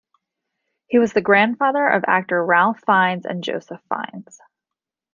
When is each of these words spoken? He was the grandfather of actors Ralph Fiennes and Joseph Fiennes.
He 0.87 0.97
was 0.97 1.13
the 1.13 1.21
grandfather 1.21 1.87
of 1.87 2.03
actors 2.07 2.43
Ralph 2.49 2.79
Fiennes 2.87 3.23
and 3.23 3.43
Joseph 3.43 3.81
Fiennes. 3.87 4.39